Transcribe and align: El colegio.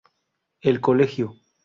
El 0.61 0.81
colegio. 0.81 1.35